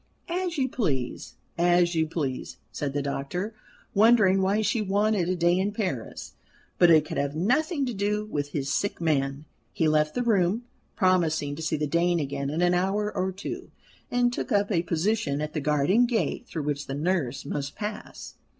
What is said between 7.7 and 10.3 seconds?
to do with his sick man. He left the